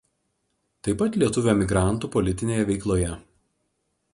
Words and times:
Taip 0.87 0.97
pat 1.01 1.17
lietuvių 1.23 1.51
emigrantų 1.53 2.11
politinėje 2.17 2.65
veikloje. 2.71 3.13